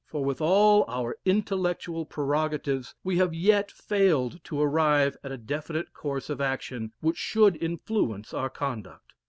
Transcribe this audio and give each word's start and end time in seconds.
For 0.07 0.25
with 0.25 0.41
all 0.41 0.83
our 0.87 1.15
intellectual 1.25 2.07
prerogatives, 2.07 2.95
we 3.03 3.17
have 3.17 3.35
yet 3.35 3.69
failed 3.69 4.43
to 4.45 4.59
arrive 4.59 5.15
at 5.23 5.31
a 5.31 5.37
definite 5.37 5.93
course 5.93 6.27
of 6.27 6.41
action 6.41 6.91
which 7.01 7.17
should 7.17 7.55
influence 7.61 8.33
our 8.33 8.49
conduct. 8.49 9.13